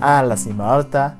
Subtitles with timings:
[0.00, 1.16] a la cima alta.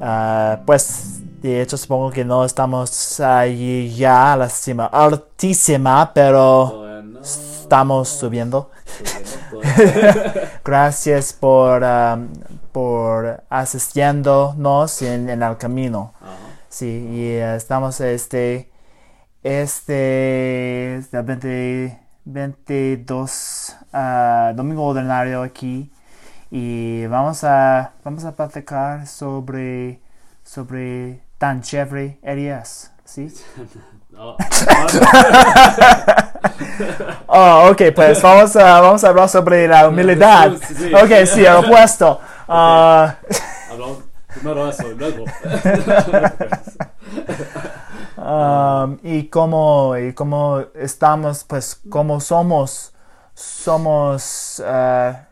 [0.00, 7.02] Ah, pues, de hecho, supongo que no estamos allí ya a la cima altísima, pero
[7.04, 7.20] no.
[7.20, 8.70] estamos subiendo.
[10.64, 11.84] Gracias por,
[12.72, 16.12] por asistiéndonos en, en el camino.
[16.68, 18.70] Sí, y estamos este,
[19.42, 25.90] este, este 20 22 ah, domingo ordinario aquí
[26.56, 29.98] y vamos a, vamos a platicar sobre,
[30.44, 33.26] sobre tan chévere eres, ¿sí?
[34.10, 34.36] No,
[37.26, 40.52] Oh, ok, pues vamos a, vamos a hablar sobre la humildad.
[40.52, 42.20] Ok, sí, el opuesto.
[42.46, 45.24] Hablamos primero eso y luego.
[48.16, 52.94] Um, y cómo y cómo estamos pues como somos
[53.34, 55.26] somos ah,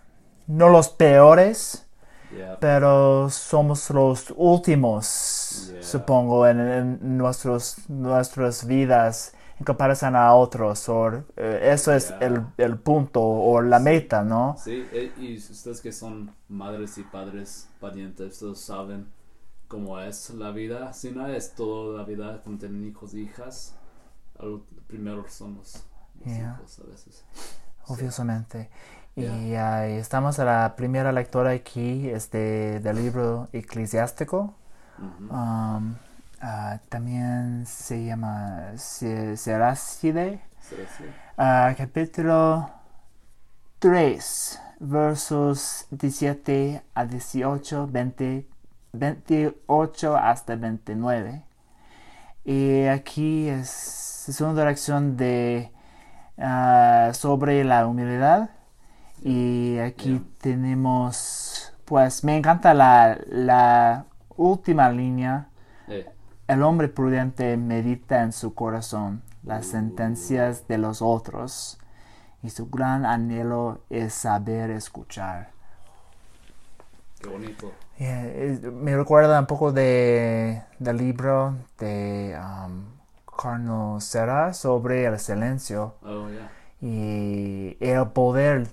[0.59, 1.87] no los peores
[2.35, 2.57] Yeah.
[2.61, 5.83] pero somos los últimos Yeah.
[5.83, 12.19] supongo en, en nuestros nuestras vidas en comparación a otros o eh, eso es Yeah.
[12.27, 17.03] el, el punto o la meta no Sí, eh, y ustedes que son madres y
[17.03, 19.07] padres, parientes, ustedes saben
[19.69, 20.93] cómo es la vida.
[20.93, 23.75] Si no es toda la vida cuando tienen hijos e hijas,
[24.87, 25.77] primero son los,
[26.25, 27.25] hijos a veces.
[27.89, 28.71] obviamente
[29.17, 29.55] y y
[29.99, 34.55] estamos a la primera lectura aquí este del libro eclesiástico
[34.99, 35.35] Ujú.
[35.35, 35.95] Um,
[36.41, 40.41] ah, también se llama Se- Seracide,
[41.39, 42.71] ah, capítulo
[43.79, 48.47] 3, versos 17 a 18, 20,
[48.93, 51.43] 28 hasta 29.
[52.45, 55.73] Y aquí es, es una dirección de,
[56.39, 58.51] ah, sobre la humildad.
[59.25, 60.23] Y aquí Yeah.
[60.41, 64.05] tenemos, pues me encanta la, la
[64.37, 65.49] última línea.
[65.89, 66.09] Eh,
[66.49, 69.71] El hombre prudente medita en su corazón las Uh.
[69.71, 71.79] sentencias de los otros
[72.43, 75.51] y su gran anhelo es saber escuchar.
[77.21, 77.71] qué bonito.
[77.99, 82.83] Yeah, es- me recuerda un poco de, del libro de um,
[83.41, 86.51] Carlos Serra sobre el silencio Oh, yeah.
[86.81, 88.67] y el poder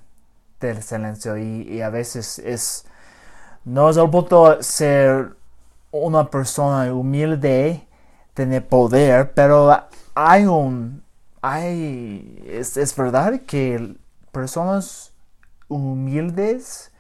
[0.60, 2.86] del silencio y, y a veces es
[3.66, 5.36] no es el punto ser
[5.92, 7.88] una persona humilde
[8.34, 9.72] tener poder pero
[10.16, 11.04] hay un
[11.42, 13.96] hay es, es verdad que
[14.32, 15.14] personas
[15.68, 16.92] humildes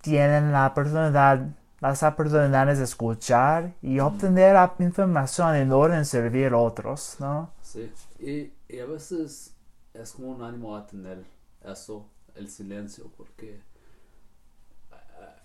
[0.00, 1.46] tienen la oportunidad
[1.80, 7.50] las oportunidades de escuchar y obtener información en orden de servir a otros ¿no?
[7.60, 7.90] Sí,
[8.20, 9.54] y, y a veces
[9.94, 11.24] es como un ánimo a tener
[11.64, 12.06] eso,
[12.36, 13.60] el silencio, porque
[14.90, 15.36] ah,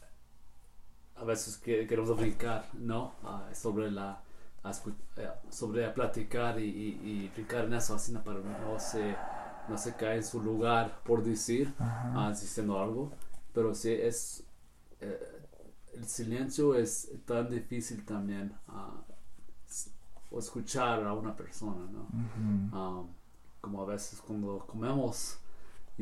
[1.16, 3.14] a veces que, queremos brincar, ¿no?
[3.24, 4.22] Ah, sobre la
[4.64, 9.16] a eh, sobre a platicar y, y, en eso, así para no se,
[9.70, 13.12] no se cae en su lugar por decir, ah, diciendo algo,
[13.54, 14.44] pero sí es
[15.00, 15.38] eh,
[15.94, 19.02] el silencio es tan difícil también ah,
[20.30, 22.08] o escuchar a una persona, ¿no?
[22.78, 23.08] Um,
[23.62, 25.40] como a veces cuando comemos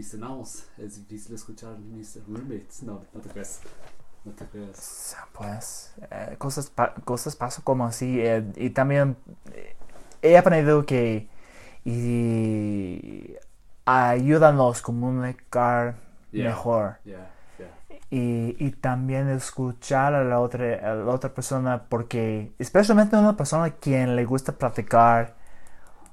[0.03, 2.83] cenamos, es difícil escuchar mis roommates.
[2.83, 3.61] No, no te creas.
[4.25, 5.15] No te creas.
[5.33, 9.17] Pues eh, cosas, pa- cosas pasan como así eh, y también
[9.53, 9.75] eh,
[10.21, 11.27] he aprendido que
[11.85, 13.35] y
[13.85, 15.95] ayúdanos a comunicar
[16.31, 16.49] Yeah.
[16.49, 17.99] mejor Yeah, yeah.
[18.09, 23.65] y, y también escuchar a la otra, a la otra persona porque especialmente una persona
[23.65, 25.34] a quien le gusta platicar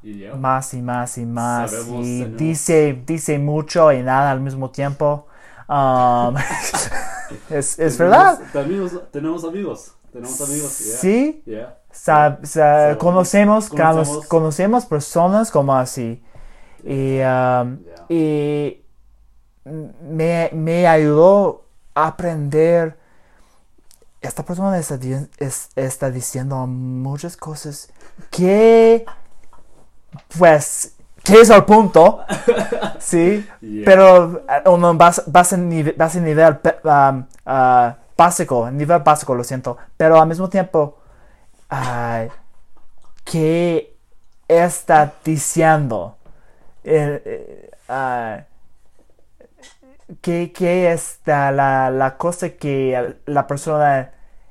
[0.02, 4.30] Y yo, más y más y más Sabemos, y tenemos- dice, dice mucho y nada
[4.32, 5.26] al mismo tiempo.
[5.68, 6.34] Um,
[7.50, 8.38] es, es verdad.
[8.52, 9.92] Tenemos, tenemos amigos.
[10.12, 10.78] Tenemos amigos.
[10.78, 10.96] Yeah.
[10.98, 11.78] Sí, Yeah.
[11.90, 16.22] sa- sa- So, conocemos, conocemos- cono- conocemos personas como así.
[16.84, 18.06] Y, um, Yeah.
[18.08, 18.84] y
[20.02, 22.98] me, me ayudó a aprender.
[24.20, 24.98] Esta persona está,
[25.76, 27.88] está diciendo muchas cosas
[28.30, 29.04] que,
[30.38, 30.94] pues,
[31.40, 32.24] es el punto,
[32.98, 33.84] sí, Yeah.
[33.84, 39.76] pero eh, uno base, nive- base nivel pe- um, ah, básico, nivel básico, lo siento,
[39.96, 40.98] pero al mismo tiempo,
[41.70, 42.24] ah,
[43.24, 43.94] ¿qué
[44.48, 46.16] está diciendo?
[47.88, 48.40] Ah,
[50.20, 54.10] ¿qué, qué es la, la, la cosa que la persona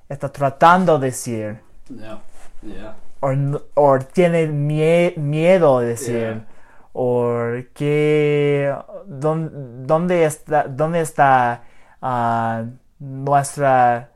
[0.09, 1.59] está tratando de decir?
[1.89, 2.19] Yeah.
[2.61, 2.95] Yeah.
[3.21, 6.15] O, n- o tiene mie- miedo de decir?
[6.17, 6.47] Yeah.
[6.93, 7.33] o
[7.73, 8.75] qué,
[9.07, 11.63] dón- dónde está, dónde está
[12.01, 12.63] ah,
[12.99, 14.09] nuestra,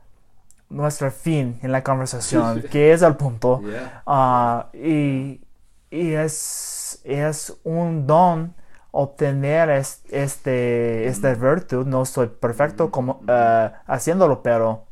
[0.68, 3.60] nuestro fin en la conversación, que es el punto.
[3.62, 4.02] Yeah.
[4.06, 5.40] Ah, y,
[5.90, 8.54] y es, es un don
[8.90, 11.86] obtener es- este, esta virtud.
[11.86, 14.85] No soy perfecto como, eh, haciéndolo, pero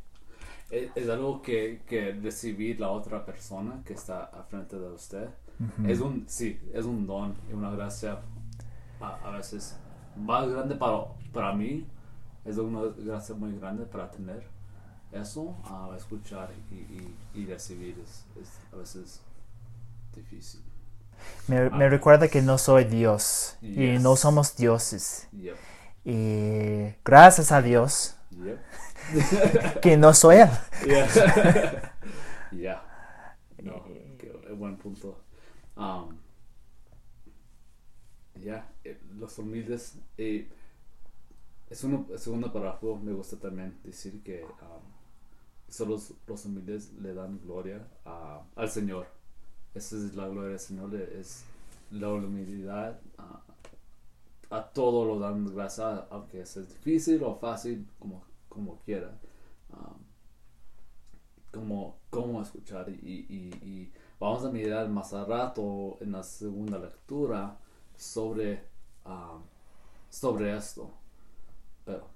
[0.74, 5.28] Es, es algo que, que recibir la otra persona que está al frente de usted.
[5.84, 8.20] Es un, sí, es un don y una gracia
[9.00, 9.78] a, a veces
[10.16, 11.86] más grande para, para mí.
[12.44, 14.44] Es una gracia muy grande para tener
[15.12, 19.22] eso, a escuchar y, y, y recibir es, es a veces
[20.14, 20.62] difícil.
[21.46, 25.28] me, me recuerda que no soy Dios y no somos dioses.
[25.32, 25.58] Yep,
[26.04, 29.80] Y gracias a Dios yep.
[29.82, 30.48] que no soy Él.
[30.86, 31.92] Yeah.
[32.52, 32.82] yeah.
[33.62, 33.84] No,
[34.18, 35.16] qué buen punto.
[35.76, 36.16] Um,
[38.36, 39.98] ya, eh, los humildes.
[40.18, 40.48] eh,
[41.70, 44.82] es el segundo párrafo me gusta también decir que um,
[45.68, 49.06] solo los, humildes le dan gloria a- al Señor.
[49.74, 51.44] Esa es la gloria del Señor, es
[51.90, 52.96] la humildad.
[53.18, 53.42] ah,
[54.50, 59.18] a todo lo dan gracias, aunque sea difícil o fácil, como, como quiera.
[61.52, 67.58] Cómo, cómo escuchar y, vamos a mirar más a rato en la segunda lectura
[67.96, 68.64] sobre,
[70.10, 70.90] sobre esto.
[71.84, 72.08] Pero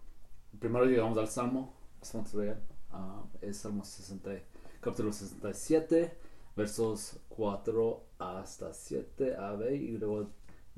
[0.59, 1.75] primero llegamos al Salmo,
[2.35, 2.61] ver,
[2.91, 4.31] ah, es Salmo 60,
[4.81, 6.19] capítulo 67,
[6.57, 10.29] versos 4 hasta 7 a B y luego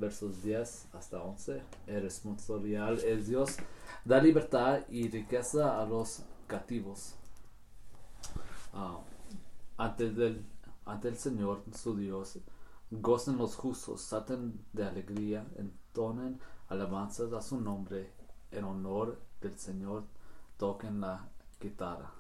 [0.01, 1.63] versos 10 hasta 11.
[1.87, 3.57] El responsorial es Dios,
[4.05, 7.15] da libertad y riqueza a los cautivos.
[8.73, 9.01] Ah,
[9.77, 10.45] ante, del,
[10.85, 12.39] ante el Señor su Dios,
[12.91, 18.13] gocen los justos, salten de alegría, entonen alabanzas a su nombre,
[18.51, 20.05] en honor del Señor,
[20.57, 21.29] toquen la
[21.61, 22.11] guitarra.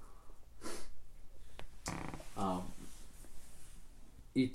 [2.36, 2.62] Ah,
[4.34, 4.52] y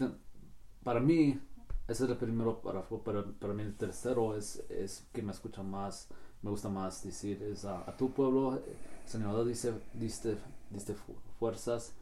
[0.83, 1.39] para mí,
[1.87, 5.63] ese es el primero párrafo, pero para mí el tercero es, es que me escucha
[5.63, 6.07] más,
[6.41, 8.61] me gusta más decir, es a, tu pueblo, eh,
[9.05, 10.37] Señor, dice, diste,
[10.71, 11.93] diste fu- fuerzas,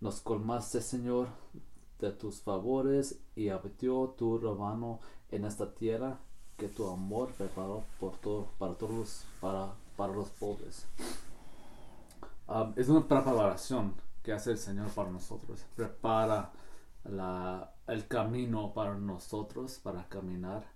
[0.00, 1.28] nos colmaste, Señor,
[2.00, 5.00] de tus favores y habitó tu rebaño
[5.30, 6.18] en esta tierra
[6.56, 10.86] que tu amor preparó por todo, para todos los, para, para los pobres.
[12.48, 15.64] Um, es una preparación que hace el Señor para nosotros.
[15.76, 16.50] Prepara
[17.04, 20.66] la, el camino para nosotros, para caminar.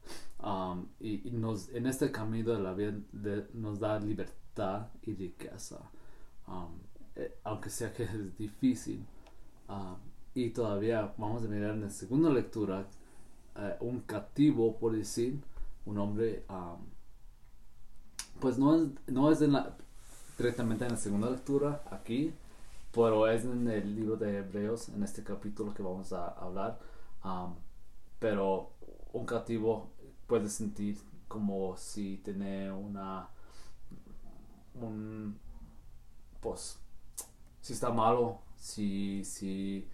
[0.42, 5.78] Um, y, nos, en este camino de la vida de- nos da libertad y riqueza.
[7.14, 9.04] Eh, aunque sea que es difícil.
[9.68, 9.96] Um,
[10.34, 12.86] y todavía vamos a mirar en la segunda lectura
[13.56, 15.40] eh, un cautivo, por decir,
[15.84, 16.78] un hombre, um,
[18.40, 19.76] pues no es, no es en la,
[20.38, 22.32] directamente en la segunda lectura aquí,
[22.92, 26.78] pero es en el libro de Hebreos, en este capítulo que vamos a hablar.
[28.18, 28.72] pero
[29.12, 29.90] un cautivo
[30.26, 30.98] puede sentir
[31.28, 33.28] como si tiene una,
[34.74, 35.38] un,
[36.40, 36.78] pues,
[37.60, 39.88] si está malo, si, si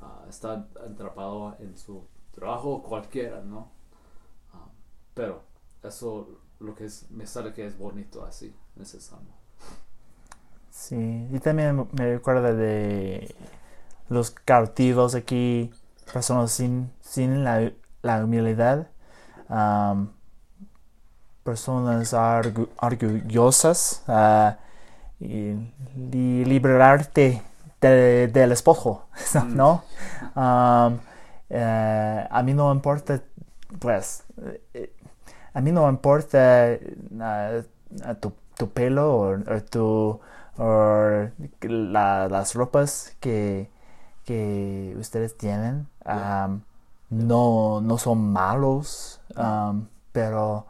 [0.00, 3.70] ah, está atrapado en su trabajo, cualquiera, ¿no?
[5.14, 5.42] Pero
[5.82, 9.41] eso lo que es, me sale que es bonito así, en ese salmo.
[10.72, 13.34] Sí, y también me recuerda de
[14.08, 15.72] los cautivos aquí,
[16.12, 18.86] personas sin, sin la, la humildad,
[21.44, 24.56] personas argu- orgullosas, ah,
[25.20, 25.54] y
[26.12, 27.42] li- liberarte
[27.80, 29.06] de- del esposo,
[29.54, 29.84] ¿no?
[30.34, 31.00] Am,
[31.50, 33.20] eh, a mí no importa,
[33.80, 34.24] pues,
[34.74, 34.92] eh,
[35.54, 36.78] a mí no importa
[37.20, 37.62] ah,
[38.20, 40.20] tu, tu pelo o, o tu
[40.58, 41.28] o
[41.62, 43.70] la- las ropas que,
[44.24, 46.62] que ustedes tienen am,
[47.10, 50.66] no, no son malos, am, pero,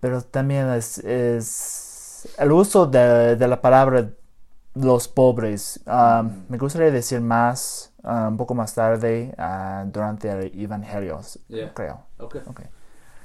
[0.00, 4.10] pero también es, es el uso de, de la palabra
[4.74, 5.80] los pobres.
[5.86, 6.46] am, Mm.
[6.50, 11.72] Me gustaría decir más ah, un poco más tarde ah, durante el Evangelio, Yeah.
[11.74, 12.00] creo.
[12.18, 12.60] Ok, Ok.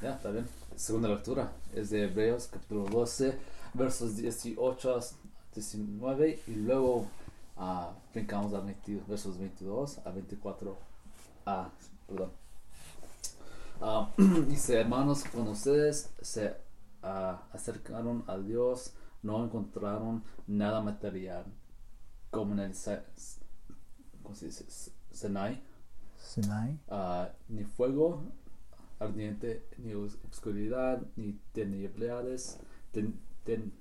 [0.01, 0.47] ya, está bien.
[0.75, 3.37] Segunda lectura es de Hebreos, capítulo 12,
[3.73, 4.99] versos 18 a
[5.53, 7.07] 19, y luego
[7.57, 10.77] ah, brincamos a 20 versos 22 a 24.
[11.45, 11.69] Ah,
[12.07, 12.31] perdón.
[13.81, 14.11] Ah,
[14.47, 16.55] dice, hermanos, cuando ustedes se
[17.01, 21.45] ah, acercaron a Dios, no encontraron nada material,
[22.31, 22.73] como en el
[24.23, 24.65] ¿cómo se dice?
[25.11, 25.61] Sinai,
[26.17, 26.79] Sinai.
[27.47, 28.21] ni fuego,
[28.99, 32.59] ardiente, ni oscuridad, ni tinieblas,
[32.91, 33.73] ten- ten-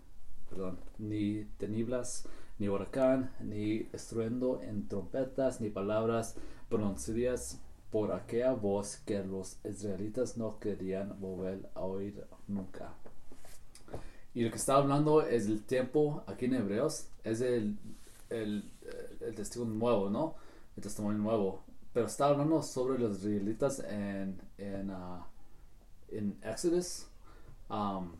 [0.48, 2.26] perdón, ni tinieblas,
[2.58, 6.36] ni huracán, ni estruendo en trompetas, ni palabras
[6.68, 7.60] pronunciadas
[7.90, 12.92] por aquella voz que los israelitas no querían volver a oír nunca.
[14.34, 17.78] Y lo que está hablando es el tiempo aquí en Hebreos, es el,
[18.30, 18.70] el,
[19.20, 20.34] el nuevo, ¿no?
[20.76, 21.62] El testimonio nuevo.
[21.92, 25.26] Pero está hablando sobre los israelitas en, en, ah,
[26.10, 27.06] en Exodus.
[27.70, 28.12] um,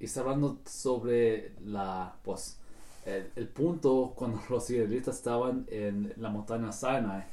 [0.00, 2.58] y está hablando sobre la, pues,
[3.04, 7.24] el, punto cuando los israelitas estaban en la montaña Sinai.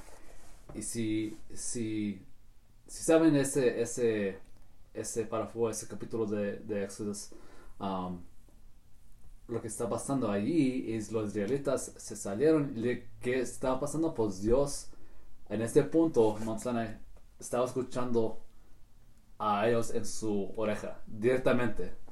[0.76, 2.22] Y si, si,
[2.86, 4.40] si saben ese, ese,
[4.94, 7.30] ese párrafo, ese capítulo de, de Exodus,
[7.80, 8.22] um,
[9.48, 14.14] lo que está pasando allí es los israelitas se salieron y ¿qué estaba pasando?
[14.14, 14.90] Pues Dios
[15.48, 16.98] en este punto Mount Sinai,
[17.40, 18.42] estaba escuchando
[19.40, 22.07] a ellos en su oreja directamente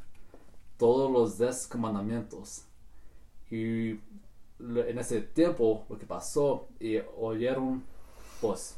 [0.77, 2.65] todos los diez mandamientos
[3.49, 3.99] y
[4.59, 7.83] en ese tiempo lo que pasó y oyeron
[8.41, 8.77] pues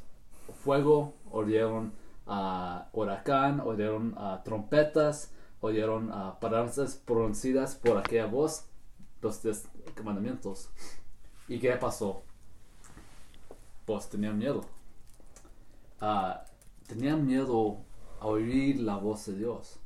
[0.63, 1.94] fuego oyeron
[2.25, 8.66] ah, huracán oyeron ah, trompetas oyeron ah, palabras pronunciadas por aquella voz
[9.22, 9.68] los diez
[10.04, 10.70] mandamientos
[11.48, 12.24] y qué pasó
[13.88, 14.66] pues tenían miedo.
[16.88, 17.77] Tenían miedo
[18.20, 19.80] a oír la voz de Dios.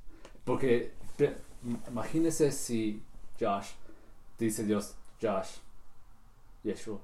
[0.44, 0.94] Porque
[1.88, 3.04] imagínese si
[3.40, 3.72] Josh
[4.38, 5.60] dice Dios Josh
[6.64, 7.00] Yeshua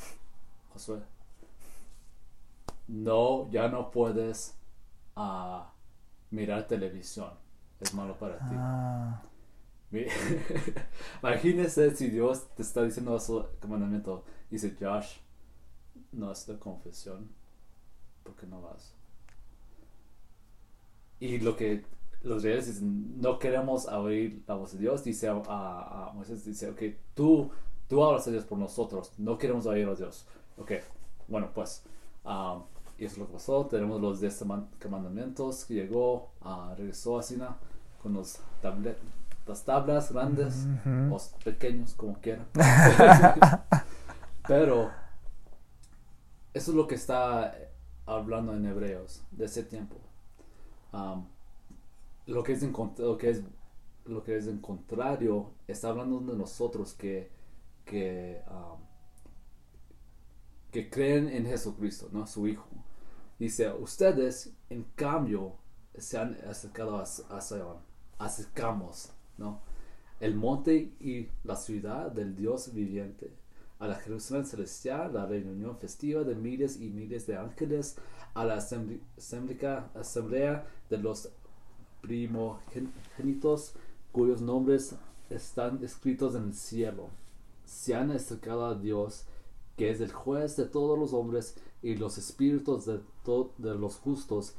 [0.72, 1.00] Josué
[2.88, 4.54] no ya no puedes
[5.16, 5.70] ah,
[6.30, 7.30] mirar televisión
[7.80, 9.22] es malo para ti Ah,
[11.22, 14.24] Imagínese si Dios te está diciendo su mandamiento.
[14.50, 15.16] Dice Josh,
[16.12, 17.28] no es de confesión,
[18.22, 18.94] porque no vas.
[21.20, 21.84] Y lo que
[22.22, 25.02] los reyes dicen, no queremos oír la voz de Dios.
[25.04, 26.80] Dice a, a- a Moisés, dice, ok,
[27.14, 27.50] tú,
[27.88, 30.26] tú hablas a Dios por nosotros, no queremos oír a Dios.
[30.58, 30.72] Ok,
[31.28, 31.84] bueno, pues,
[32.24, 32.62] um,
[32.98, 33.66] y eso es lo que pasó.
[33.66, 37.56] Tenemos los 10 man- mandamientos que llegó, ah, regresó a Sina
[38.02, 38.98] con los tablet,
[39.46, 41.14] las tablas grandes ujú.
[41.16, 42.46] o pequeños, como quieran.
[44.46, 44.90] Pero
[46.54, 47.56] eso es lo que está
[48.06, 49.96] hablando en Hebreos de ese tiempo.
[50.92, 51.26] Um,
[52.26, 53.42] lo que es en lo que es
[54.04, 57.30] lo que es contrario está hablando de nosotros que
[57.84, 58.80] que um,
[60.70, 62.66] que creen en Jesucristo, no su Hijo.
[63.38, 65.56] Dice ustedes en cambio
[65.96, 67.76] se han acercado a, a Sion,
[68.18, 69.60] acercamos, ¿no?
[70.20, 73.36] El monte y la ciudad del Dios viviente,
[73.80, 77.96] a la Jerusalén celestial, la reunión festiva de miles y miles de ángeles,
[78.32, 81.32] a la asamblea, asamblea de los
[82.02, 83.74] primogénitos
[84.12, 84.94] cuyos nombres
[85.30, 87.08] están escritos en el cielo.
[87.64, 89.24] Se han acercado a Dios,
[89.76, 93.00] que es el juez de todos los hombres, y los espíritus de,
[93.58, 94.54] de los justos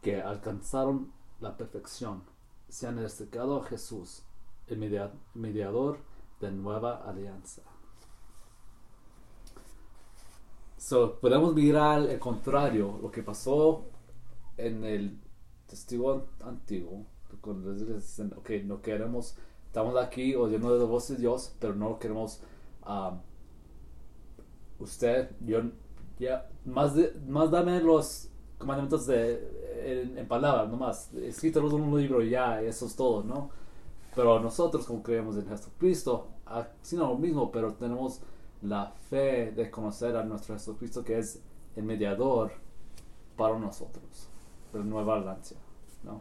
[0.00, 2.22] que alcanzaron la perfección.
[2.68, 4.22] Se han acercado a Jesús,
[4.66, 5.98] el media- mediador
[6.40, 7.62] de nueva alianza.
[10.78, 13.84] So, podemos mirar el contrario, lo que pasó
[14.56, 15.18] en el
[15.66, 17.04] testigo antiguo,
[17.40, 21.98] cuando les dicen, ok, no queremos, estamos aquí oyendo la voz de Dios, pero no
[21.98, 22.40] queremos,
[22.86, 23.18] um,
[24.78, 25.62] usted, yo,
[26.18, 28.28] ya, más, de, más dame los
[28.60, 33.50] mandamientos de, en, en palabras, nomás, escritos en un libro, ya, eso es todo, ¿no?
[34.14, 38.20] Pero nosotros, como creemos en Jesucristo, haciendo lo mismo, pero tenemos
[38.62, 41.40] la fe de conocer a nuestro Jesucristo, que es
[41.76, 42.52] el mediador
[43.36, 44.28] para nosotros,
[44.74, 45.54] de la nueva alianza,
[46.02, 46.20] ¿no?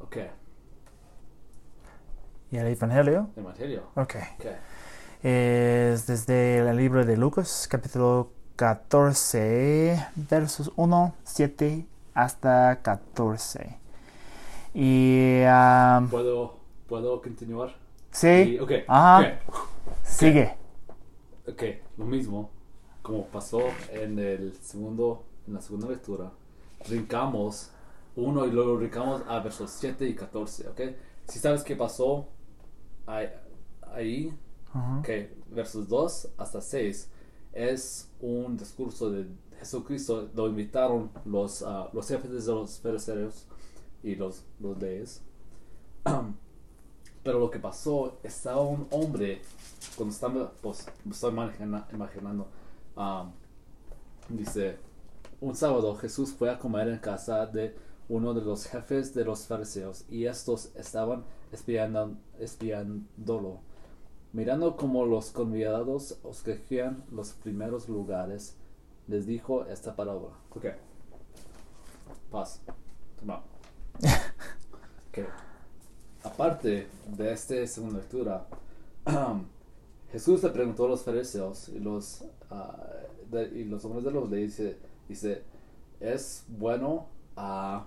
[0.00, 0.16] Ok,
[2.50, 3.28] ¿Y el Evangelio?
[3.36, 3.82] Evangelio.
[3.94, 4.16] Ok.
[4.38, 4.46] Ok,
[5.22, 13.78] Es desde el libro de Lucas, capítulo 14, versos 1, 7 hasta 14.
[14.74, 17.74] Y ah, ¿puedo, ¿puedo continuar?
[18.12, 19.40] sí, Y- ok, Ajá.
[19.46, 19.58] ok.
[20.04, 20.56] sigue.
[21.48, 21.62] Ok,
[21.96, 22.50] lo mismo
[23.02, 23.60] como pasó
[23.92, 26.30] en el segundo, en la segunda lectura,
[26.88, 27.70] brincamos
[28.16, 30.80] uno y luego brincamos a versos 7 y 14, ok.
[31.26, 32.28] Si sabes qué pasó
[33.06, 33.28] ahí,
[33.82, 34.38] ahí,
[34.72, 34.98] Ajá.
[35.00, 35.08] ok,
[35.50, 37.10] versos 2 hasta 6,
[37.52, 39.26] es un discurso de
[39.58, 43.46] Jesucristo, lo invitaron los, ah, los jefes de los fariseos
[44.02, 45.22] y los, los leyes.
[47.24, 49.42] Pero lo que pasó, estaba un hombre,
[49.96, 52.48] cuando estaba, pues, estoy imagina- imaginando,
[52.96, 53.32] um,
[54.28, 54.78] dice,
[55.40, 57.74] un sábado Jesús fue a comer en casa de
[58.08, 63.60] uno de los jefes de los fariseos y estos estaban espiando, espiándolo.
[64.32, 68.56] Mirando cómo los convidados escogían los primeros lugares,
[69.06, 70.30] les dijo esta palabra.
[70.54, 70.66] Ok.
[72.30, 72.60] Paz.
[73.18, 73.42] Toma.
[75.10, 75.26] Ok.
[76.22, 78.46] Aparte de esta segunda lectura,
[80.12, 82.76] Jesús le preguntó a los fariseos y los, ah,
[83.30, 84.76] de- y los hombres de los leyes,
[85.08, 85.42] dice,
[86.00, 87.86] es bueno a...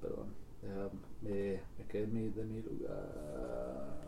[0.00, 4.02] perdón, déjame, me quedé de mi, de mi lugar.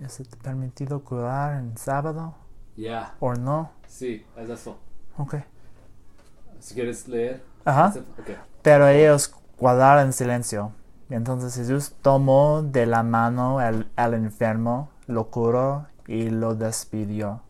[0.00, 2.34] ¿Es permitido curar en sábado
[2.76, 3.72] Ya, o no?
[3.86, 4.78] sí, es eso.
[5.16, 5.36] Ok.
[6.60, 7.42] Si quieres leer.
[7.64, 7.98] Ajá.
[8.18, 8.30] ok.
[8.62, 10.72] Pero ellos guardaron en silencio.
[11.10, 17.40] Entonces Jesús tomó de la mano al, al enfermo, lo curó y lo despidió.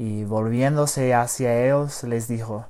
[0.00, 2.64] Y volviéndose hacia ellos les dijo,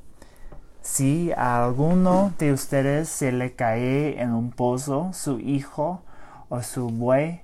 [0.83, 6.03] si a alguno de ustedes se le cae en un pozo su hijo
[6.49, 7.43] o su buey,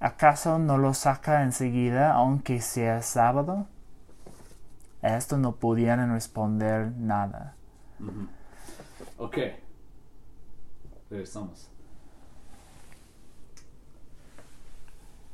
[0.00, 3.68] ¿acaso no lo saca enseguida aunque sea sábado?
[5.00, 7.54] A esto no pudieron responder nada.
[9.16, 9.38] Ok.
[11.08, 11.68] Regresamos.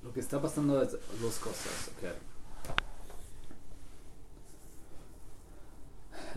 [0.03, 1.91] Lo que está pasando es dos cosas.
[1.97, 2.30] ok.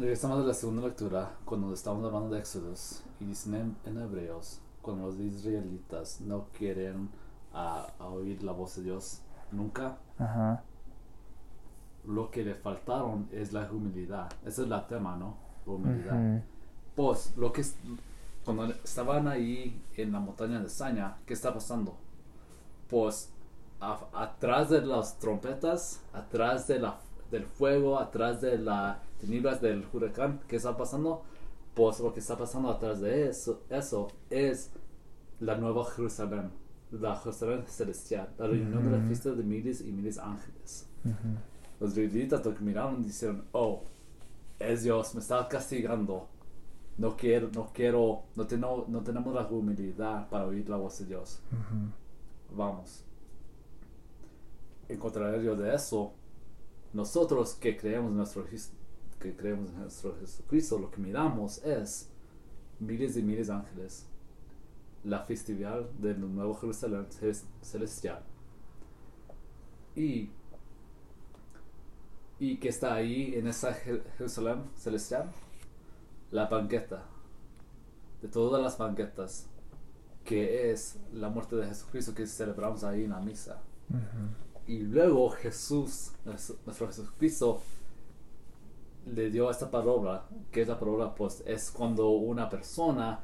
[0.03, 4.59] Regresamos a la segunda lectura cuando estamos hablando de Éxodos y dicen en, en Hebreos
[4.81, 7.07] cuando los israelitas no quieren
[7.53, 9.21] a, a oír la voz de Dios
[9.53, 10.61] nunca Ajá.
[12.05, 16.41] lo que le faltaron es la humildad ese es el tema no la humildad Ujú.
[16.97, 17.63] pues lo que
[18.43, 21.95] cuando estaban ahí en la montaña de Saña, ¿qué está pasando?
[22.89, 23.31] Pues
[23.79, 26.97] a- atrás de las trompetas, atrás de la,
[27.31, 31.23] del fuego, atrás de las tinieblas del huracán, ¿qué está pasando?
[31.73, 34.69] Pues lo que está pasando atrás de eso, eso es
[35.39, 36.51] la nueva Jerusalén,
[36.91, 40.87] la Jerusalén celestial, la reunión de la fiesta de miles y miles de ángeles.
[41.05, 41.13] Ujú.
[41.79, 43.83] Los israelitas lo que miraron dijeron, oh,
[44.59, 46.27] es Dios, me está castigando.
[46.97, 51.05] No quiero, no quiero, no, tengo, no tenemos la humildad para oír la voz de
[51.05, 51.39] Dios.
[52.55, 53.03] Vamos.
[54.87, 56.13] En contrario de eso,
[56.93, 58.45] nosotros que creemos en nuestro,
[59.23, 62.09] que creemos en nuestro Jesucristo, lo que miramos es
[62.79, 64.05] miles y miles de ángeles.
[65.03, 67.07] La festividad del Nuevo Jerusalén
[67.61, 68.21] celestial.
[69.95, 70.29] Y,
[72.39, 75.31] y que está ahí en esa Je- Jerusalén celestial,
[76.31, 77.05] la banqueta.
[78.21, 79.47] De todas las banquetas
[80.23, 83.61] que es la muerte de Jesucristo que celebramos ahí en la misa.
[84.65, 87.61] Y luego Jesús, nuestro Jesucristo,
[89.05, 93.19] le dio esta palabra, que es la palabra, pues es cuando una persona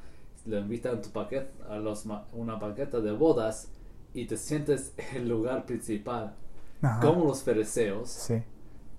[0.46, 3.72] le invita a tu paquete, a los, una banqueta de bodas
[4.14, 6.36] y te sientes en el lugar principal,
[6.82, 7.00] Ajá.
[7.06, 8.42] como los fariseos Sí.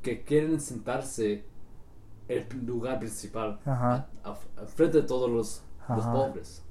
[0.03, 1.45] que quieren sentarse
[2.29, 4.35] en el lugar principal, a- a-
[4.67, 6.63] frente de todos los, pobres.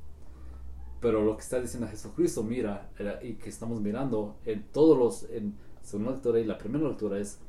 [1.02, 2.90] Pero lo que está diciendo Jesucristo, mira,
[3.22, 7.40] y que estamos mirando en todos los, en segunda lectura y la primera lectura es,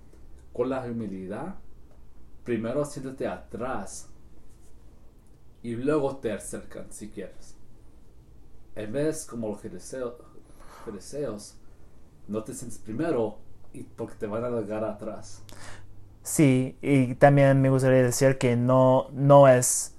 [0.53, 1.55] con la humildad,
[2.45, 4.09] primero siéntate atrás
[5.63, 7.57] y luego te acercan si quieres.
[8.75, 10.15] En vez como los fariseos,
[10.85, 11.55] fariseos,
[12.29, 13.39] no te sientes primero
[13.73, 15.43] y porque te van a llegar atrás.
[16.23, 19.95] Sí, y también me gustaría decir que no, no es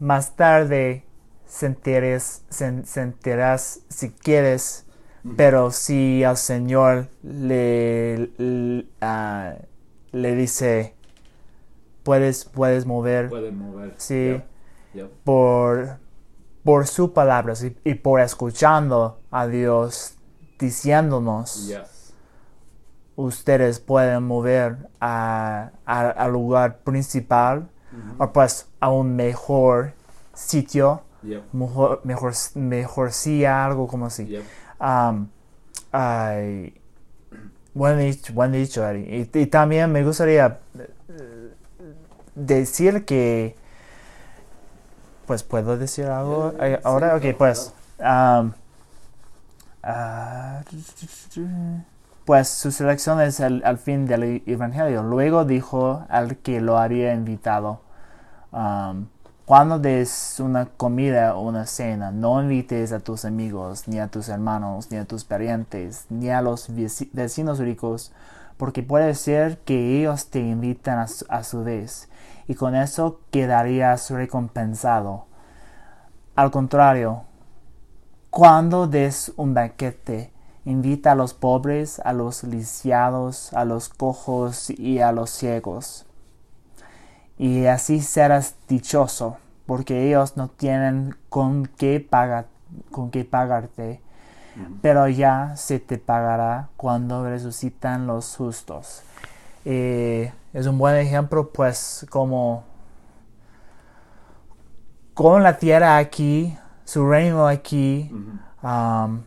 [0.00, 1.04] más tarde
[1.46, 4.86] sentirás, sen- sentirás si quieres,
[5.36, 9.56] pero si al Señor le, le, ah,
[10.12, 10.94] le dice,
[12.02, 13.94] puedes, puedes mover Pueden mover.
[13.98, 14.30] Sí.
[14.32, 14.44] Yep,
[14.94, 15.10] yep.
[15.24, 15.98] por,
[16.64, 20.16] por sus palabras y, y por escuchando a Dios
[20.58, 21.66] diciéndonos.
[21.68, 22.14] Yes.
[23.16, 27.68] ustedes pueden mover a- a- al lugar principal
[28.18, 29.92] o pues a un mejor
[30.32, 31.42] sitio, Yep.
[31.52, 34.38] mejor, mejor, mejor silla, algo como así.
[34.80, 35.28] Um,
[35.92, 36.80] ay,
[37.74, 39.28] buen dicho, buen dicho, Ari.
[39.34, 40.60] Y, y también me gustaría
[42.34, 43.56] decir que,
[45.26, 47.16] pues, ¿puedo decir algo Yeah, eh, ahora?
[47.20, 48.52] sí, ok, pues, um,
[52.24, 55.02] pues su selección es el, al fin del Evangelio.
[55.02, 57.80] Luego dijo al que lo había invitado,
[58.52, 59.06] um,
[59.46, 64.28] cuando des una comida o una cena, no invites a tus amigos, ni a tus
[64.28, 68.12] hermanos, ni a tus parientes, ni a los veci- vecinos ricos,
[68.60, 72.10] porque puede ser que ellos te invitan a su, a su vez,
[72.46, 75.24] y con eso quedarías recompensado.
[76.36, 77.22] Al contrario,
[78.28, 80.30] cuando des un banquete,
[80.66, 86.04] invita a los pobres, a los lisiados, a los cojos y a los ciegos.
[87.38, 92.44] Y así serás dichoso, porque ellos no tienen con qué, pagar,
[92.90, 94.02] con qué pagarte,
[94.82, 99.02] pero ya se te pagará cuando resucitan los justos.
[99.64, 102.64] Eh, es un buen ejemplo, pues, como
[105.14, 108.10] con la tierra aquí, su reino aquí,
[108.62, 109.22] um,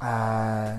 [0.00, 0.76] a,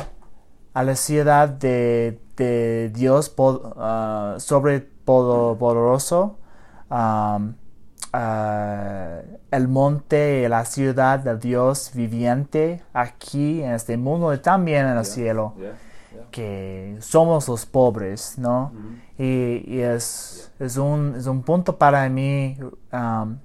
[0.73, 6.37] a la ciudad de, de Dios uh, sobre poderoso,
[6.89, 7.53] um,
[8.13, 14.97] uh, el monte, la ciudad de Dios viviente aquí en este mundo y también en
[14.97, 15.53] el cielo.
[15.57, 15.73] Yeah, yeah.
[16.31, 18.71] que somos los pobres, ¿no?
[19.17, 22.57] Y, y es, es, un, es un punto para mí
[22.91, 23.37] um,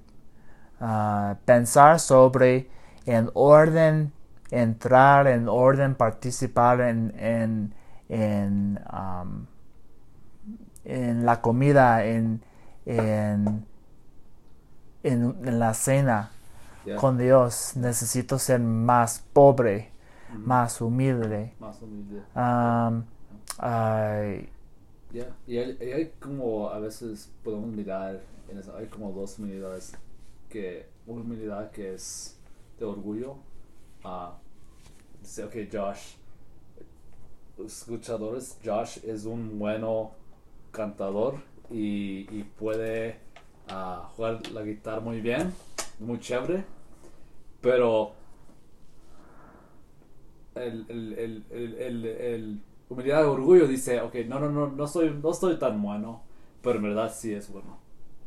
[0.79, 2.69] uh, pensar sobre
[3.05, 4.11] en orden,
[4.51, 7.73] entrar en orden, participar en, en,
[8.07, 9.45] en, um,
[10.83, 12.43] en la comida, en,
[12.85, 13.65] en,
[15.03, 16.31] en, en la cena
[16.85, 16.95] Yeah.
[16.97, 17.73] con Dios.
[17.75, 19.91] Necesito ser más pobre,
[20.45, 21.53] más humilde.
[21.59, 22.21] Más humilde.
[22.35, 23.03] Um,
[25.47, 29.93] Y, hay, y hay como a veces podemos mirar, en eso, hay como dos humildades,
[30.49, 32.37] que una humildad que es
[32.79, 33.35] de orgullo,
[34.03, 34.37] ah,
[35.21, 36.15] dice, ok, Josh,
[37.65, 40.11] escuchadores, Josh es un bueno
[40.71, 41.35] cantador
[41.69, 43.17] y, y puede
[43.69, 45.53] ah, jugar la guitarra muy bien,
[45.99, 46.65] muy chévere,
[47.61, 48.13] pero
[50.55, 55.31] el, el, el, el, humildad de orgullo dice, ok, no, no, no, no soy, no
[55.31, 56.23] estoy tan bueno,
[56.61, 57.79] pero en verdad sí es bueno.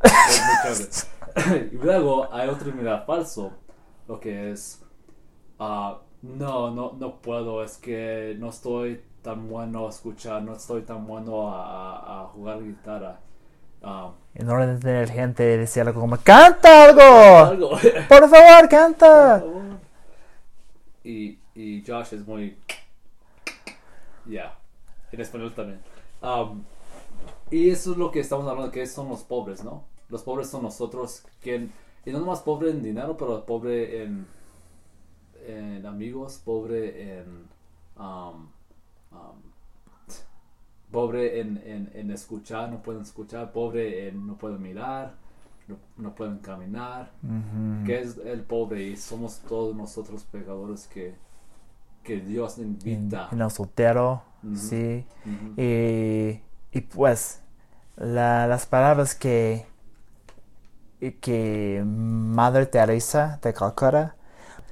[1.73, 3.53] Y luego hay otra humildad falso,
[4.09, 4.85] lo que es,
[5.59, 10.83] ah, no, no, no puedo, es que no estoy tan bueno a escuchar, no estoy
[10.83, 13.21] tan bueno a, a, a jugar guitarra.
[13.83, 17.79] Ah, en orden de tener gente decir algo como ¡Canta algo!
[18.09, 19.39] ¡Por favor, Por canta!
[19.39, 19.81] favor.
[21.05, 22.57] Y, y Josh es muy.
[24.25, 24.59] Ya.
[25.13, 25.81] En español también.
[26.23, 26.65] Um,
[27.51, 29.85] y eso es lo que estamos hablando, que son los pobres, ¿no?
[30.09, 31.73] Los pobres son nosotros, quien,
[32.05, 34.27] y no nomás pobre en dinero, pero pobre en,
[35.47, 37.49] en amigos, pobre en.
[37.99, 38.49] um,
[39.13, 39.52] um,
[40.93, 45.15] pobre en, en, en escuchar, no pueden escuchar, pobre en no pueden mirar,
[45.67, 47.85] no, no pueden caminar Ujú.
[47.87, 51.15] que es el pobre y somos todos nosotros pecadores que,
[52.05, 53.29] que Dios invita.
[53.33, 54.23] en el soltero,
[54.55, 55.05] sí.
[55.57, 56.41] Y,
[56.77, 57.41] y pues,
[57.97, 59.67] la- las palabras que,
[61.21, 64.15] que Madre Teresa de Calcuta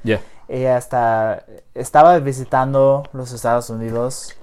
[0.02, 0.20] Yeah.
[0.48, 4.35] ella está, estaba visitando los Estados Unidos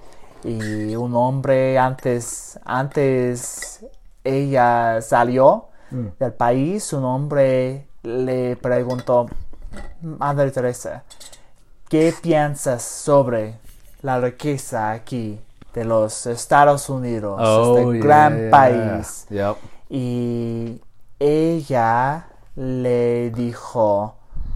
[0.44, 3.84] y un hombre antes, antes
[4.24, 9.26] ella salió del país, un hombre le preguntó,
[10.02, 11.02] Madre Teresa,
[11.88, 13.58] ¿qué piensas sobre
[14.02, 15.40] la riqueza aquí
[15.74, 19.26] de los Estados Unidos, este gran país?
[19.88, 20.80] Y
[21.18, 24.14] ella le dijo,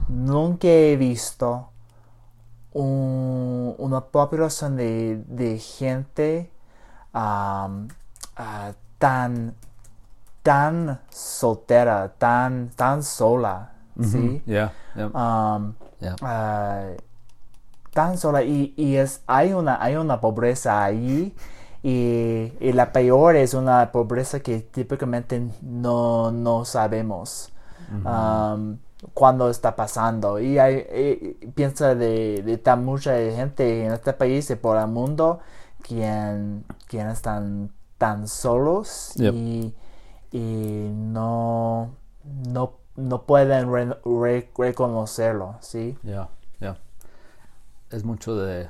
[0.08, 1.71] nunca he visto
[2.74, 6.50] un- una población de, de gente
[7.14, 9.54] ah, tan,
[10.42, 14.42] tan soltera, tan, tan sola, ¿sí?
[14.46, 14.72] Yeah.
[14.96, 15.10] Yep.
[15.14, 16.16] Am, Yeah.
[16.22, 16.90] ah,
[17.92, 21.34] tan sola y, y es hay una hay una pobreza ahí
[21.82, 27.52] y, y la peor es una pobreza que típicamente no, no sabemos
[28.04, 28.78] am,
[29.14, 30.76] cuándo está pasando y hay
[31.42, 35.40] y- piensa de, de tan mucha gente en este país y por el mundo
[35.82, 39.34] quien, quien están tan solos Yep.
[39.34, 39.74] y,
[40.32, 41.90] y no,
[42.48, 45.98] no, no pueden re- re- reconocerlo, ¿sí?
[46.02, 46.28] Yeah.
[46.60, 46.78] Yeah.
[47.90, 48.68] Es mucho de,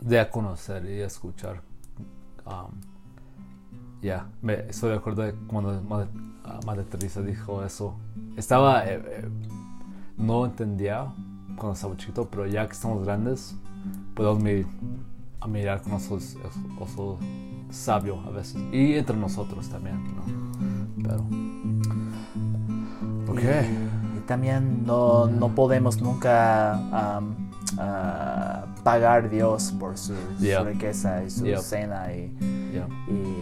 [0.00, 1.62] de conocer y escuchar.
[2.46, 2.80] Um,
[4.04, 6.08] ya, me estoy de acuerdo de cuando Madre,
[6.44, 7.94] ah, Madre Teresa dijo eso.
[8.36, 9.28] Estaba, eh, eh,
[10.18, 11.06] no entendía
[11.56, 13.56] cuando estaba chiquito, pero ya que estamos grandes,
[14.14, 14.42] podemos
[15.40, 16.36] a mirar con ojos,
[16.78, 17.18] ojos
[17.70, 18.60] sabio a veces.
[18.72, 20.22] Y entre nosotros también, ¿no?
[21.02, 21.24] Pero.
[23.32, 23.40] Ok.
[24.16, 26.78] Y también no, no podemos nunca
[27.18, 27.34] um,
[27.78, 30.62] ah, pagar Dios por su, su Yeah.
[30.62, 31.58] riqueza y su Yeah.
[31.60, 32.32] cena y,
[32.72, 32.86] Yeah.
[33.08, 33.33] y, y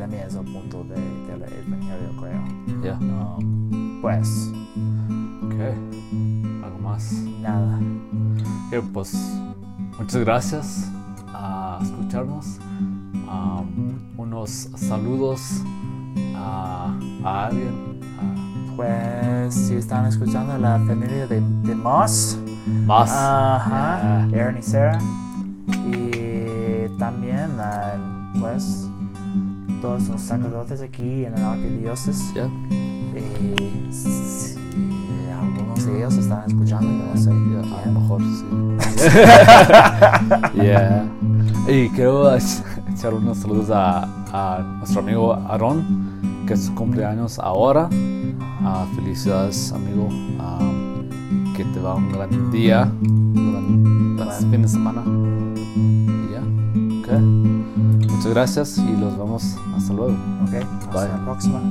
[0.00, 2.82] también es el punto de, del evangelio creo.
[2.82, 2.98] Yeah.
[2.98, 4.50] Um, pues
[5.44, 5.54] Ok.
[6.64, 7.12] ¿Algo más?
[7.40, 7.78] nada.
[8.92, 9.14] Pues
[9.98, 10.90] muchas gracias
[11.34, 12.58] a escucharnos.
[13.28, 15.62] Um, unos saludos
[16.36, 18.00] a, a alguien.
[18.18, 22.38] a- Pues si están escuchando la familia de, de Moss,
[22.86, 23.10] más.
[23.10, 24.42] ajá, Yeah.
[24.42, 24.98] Aaron y Sarah,
[25.86, 27.94] y también ah,
[28.40, 28.88] pues
[29.80, 32.34] todos los sacerdotes aquí en la arquidiócesis.
[32.34, 32.50] Yeah.
[33.14, 34.56] Y si
[35.32, 37.30] algunos de ellos están escuchando, yo no sé.
[37.30, 38.44] Yeah, a lo mejor sí.
[40.62, 41.04] yeah.
[41.68, 47.88] Y quiero echar unos saludos a, a nuestro amigo Aaron, que es su cumpleaños ahora.
[48.62, 50.08] Ah, felicidades, amigo.
[50.38, 50.58] Ah,
[51.56, 55.02] que te va un gran día durante este fin de semana.
[55.56, 56.40] Y ya.
[57.00, 57.59] Ok.
[58.20, 60.12] Muchas gracias y los vemos hasta luego.
[60.42, 61.08] Ok, hasta Bye.
[61.08, 61.62] la próxima.